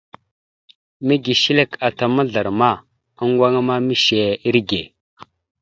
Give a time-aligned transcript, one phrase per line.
[1.05, 2.71] Mege shəlek ata mazlarəma,
[3.21, 4.81] oŋŋgoŋa ma mishe irəge.